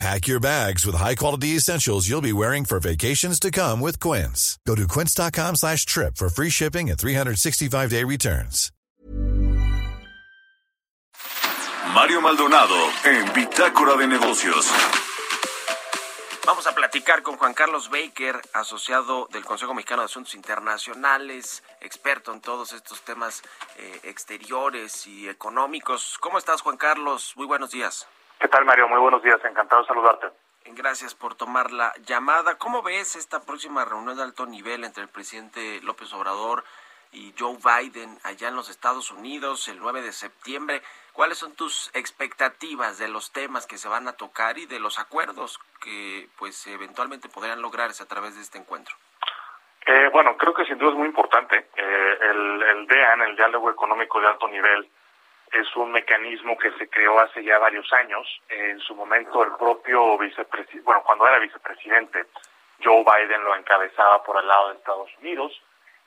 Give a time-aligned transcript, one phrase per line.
[0.00, 4.58] Pack your bags with high-quality essentials you'll be wearing for vacations to come with Quince.
[4.66, 8.70] Go to quince.com slash trip for free shipping and 365-day returns.
[11.94, 14.68] Mario Maldonado en Bitácora de Negocios.
[16.44, 22.32] Vamos a platicar con Juan Carlos Baker, asociado del Consejo Mexicano de Asuntos Internacionales, experto
[22.32, 23.42] en todos estos temas
[23.78, 26.18] eh, exteriores y económicos.
[26.20, 27.32] ¿Cómo estás, Juan Carlos?
[27.36, 28.06] Muy buenos días.
[28.44, 28.86] ¿Qué tal, Mario?
[28.88, 29.42] Muy buenos días.
[29.42, 30.26] Encantado de saludarte.
[30.66, 32.58] Gracias por tomar la llamada.
[32.58, 36.62] ¿Cómo ves esta próxima reunión de alto nivel entre el presidente López Obrador
[37.10, 40.82] y Joe Biden allá en los Estados Unidos el 9 de septiembre?
[41.14, 44.98] ¿Cuáles son tus expectativas de los temas que se van a tocar y de los
[44.98, 48.94] acuerdos que pues eventualmente podrían lograrse a través de este encuentro?
[49.86, 51.70] Eh, bueno, creo que sin duda es muy importante.
[51.74, 54.90] Eh, el, el DEAN, el Diálogo Económico de Alto Nivel,
[55.54, 58.26] es un mecanismo que se creó hace ya varios años.
[58.48, 62.26] En su momento el propio vicepresidente, bueno, cuando era vicepresidente,
[62.82, 65.52] Joe Biden lo encabezaba por el lado de Estados Unidos.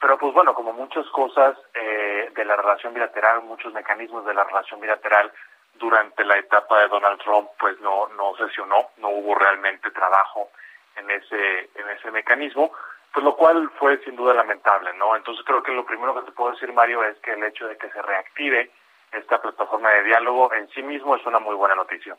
[0.00, 4.44] Pero pues bueno, como muchas cosas eh, de la relación bilateral, muchos mecanismos de la
[4.44, 5.32] relación bilateral
[5.74, 10.50] durante la etapa de Donald Trump, pues no no sesionó, no hubo realmente trabajo
[10.96, 12.72] en ese en ese mecanismo,
[13.12, 15.14] pues lo cual fue sin duda lamentable, ¿no?
[15.14, 17.76] Entonces creo que lo primero que te puedo decir, Mario, es que el hecho de
[17.76, 18.70] que se reactive
[19.12, 22.16] esta plataforma de diálogo en sí mismo es una muy buena noticia.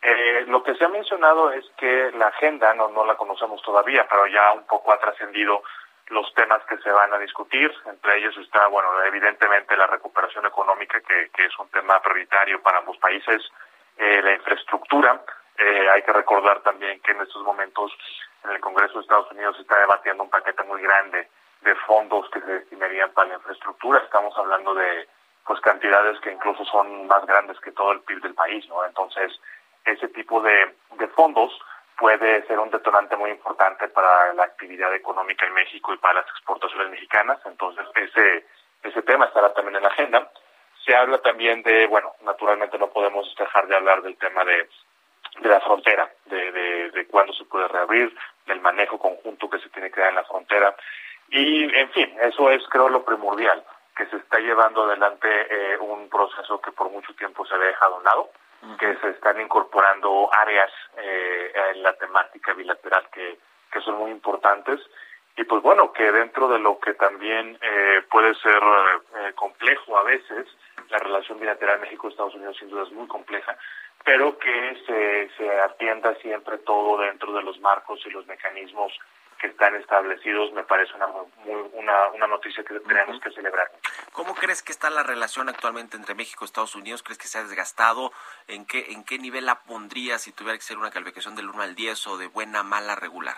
[0.00, 4.06] Eh, lo que se ha mencionado es que la agenda, no, no la conocemos todavía,
[4.08, 5.62] pero ya un poco ha trascendido
[6.08, 7.72] los temas que se van a discutir.
[7.86, 12.78] Entre ellos está, bueno, evidentemente la recuperación económica, que, que es un tema prioritario para
[12.78, 13.42] ambos países,
[13.96, 15.22] eh, la infraestructura.
[15.56, 17.92] Eh, hay que recordar también que en estos momentos
[18.44, 21.28] en el Congreso de Estados Unidos se está debatiendo un paquete muy grande
[21.60, 24.00] de fondos que se destinarían para la infraestructura.
[24.00, 25.06] Estamos hablando de
[25.46, 28.84] pues cantidades que incluso son más grandes que todo el PIB del país, ¿no?
[28.84, 29.32] Entonces,
[29.84, 31.52] ese tipo de, de fondos
[31.98, 36.28] puede ser un detonante muy importante para la actividad económica en México y para las
[36.28, 37.38] exportaciones mexicanas.
[37.44, 38.46] Entonces, ese,
[38.82, 40.30] ese tema estará también en la agenda.
[40.84, 44.68] Se habla también de, bueno, naturalmente no podemos dejar de hablar del tema de,
[45.40, 48.16] de la frontera, de, de, de cuándo se puede reabrir,
[48.46, 50.74] del manejo conjunto que se tiene que dar en la frontera.
[51.28, 53.64] Y, en fin, eso es, creo, lo primordial
[54.02, 57.94] que se está llevando adelante eh, un proceso que por mucho tiempo se había dejado
[57.94, 58.30] a un lado,
[58.78, 63.38] que se están incorporando áreas eh, en la temática bilateral que,
[63.70, 64.80] que son muy importantes.
[65.36, 68.60] Y pues bueno, que dentro de lo que también eh, puede ser
[69.18, 70.46] eh, complejo a veces,
[70.90, 73.56] la relación bilateral México-Estados Unidos sin duda es muy compleja,
[74.04, 78.92] pero que se, se atienda siempre todo dentro de los marcos y los mecanismos
[79.42, 83.68] que están establecidos me parece una muy, una, una noticia que tenemos que celebrar.
[84.12, 87.02] ¿Cómo crees que está la relación actualmente entre México y Estados Unidos?
[87.02, 88.12] ¿Crees que se ha desgastado?
[88.46, 91.60] ¿En qué, en qué nivel la pondría si tuviera que ser una calificación del 1
[91.60, 93.36] al 10 o de buena, mala, regular?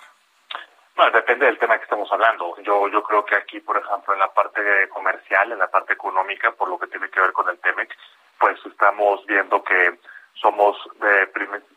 [0.95, 2.55] Bueno, depende del tema que estamos hablando.
[2.61, 4.61] Yo yo creo que aquí, por ejemplo, en la parte
[4.91, 7.97] comercial, en la parte económica, por lo que tiene que ver con el TEMEC,
[8.39, 9.99] pues estamos viendo que
[10.45, 10.77] somos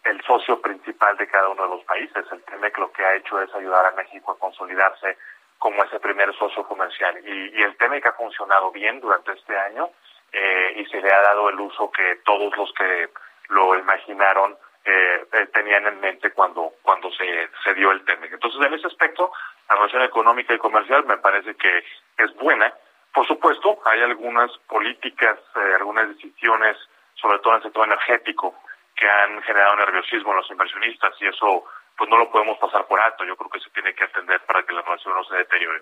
[0.04, 2.26] el socio principal de cada uno de los países.
[2.30, 5.18] El TEMEC lo que ha hecho es ayudar a México a consolidarse
[5.58, 7.18] como ese primer socio comercial.
[7.26, 9.90] Y, y el TEMEC ha funcionado bien durante este año
[10.34, 13.10] eh, y se le ha dado el uso que todos los que
[13.48, 18.34] lo imaginaron eh, tenían en mente cuando cuando se, se dio el TEMEC.
[18.34, 19.32] Entonces, en ese aspecto,
[19.70, 21.86] la relación económica y comercial me parece que
[22.18, 22.74] es buena.
[23.14, 26.76] Por supuesto, hay algunas políticas, eh, algunas decisiones
[27.20, 28.56] sobre todo en el sector energético,
[28.96, 31.66] que han generado nerviosismo en los inversionistas y eso
[31.98, 33.26] pues no lo podemos pasar por alto.
[33.26, 35.82] Yo creo que se tiene que atender para que la relación no se deteriore.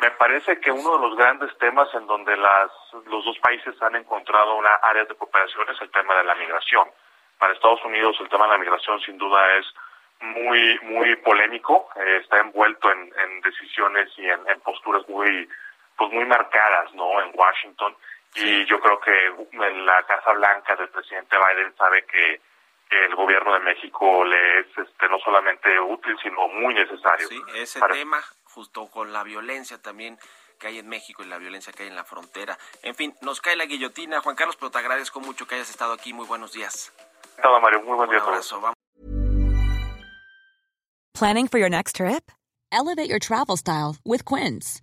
[0.00, 2.70] Me parece que uno de los grandes temas en donde las,
[3.06, 6.88] los dos países han encontrado una área de cooperación es el tema de la migración.
[7.38, 9.66] Para Estados Unidos el tema de la migración sin duda es
[10.20, 15.48] muy muy polémico, eh, está envuelto en, en decisiones y en, en posturas muy
[15.96, 17.20] pues muy marcadas, ¿no?
[17.20, 17.94] En Washington
[18.34, 19.12] y yo creo que
[19.52, 22.40] la Casa Blanca del presidente Biden sabe que
[22.90, 27.28] el gobierno de México le es este, no solamente útil, sino muy necesario.
[27.28, 30.18] Sí, ese tema, justo con la violencia también
[30.58, 32.56] que hay en México y la violencia que hay en la frontera.
[32.82, 34.20] En fin, nos cae la guillotina.
[34.20, 36.12] Juan Carlos, pero te agradezco mucho que hayas estado aquí.
[36.12, 36.92] Muy buenos días.
[37.42, 37.82] Todo, Mario.
[37.82, 38.60] Muy buen día Un abrazo.
[38.60, 38.74] Vamos.
[41.14, 42.30] Planning for your next trip?
[42.72, 44.82] Elevate your travel style with Quince.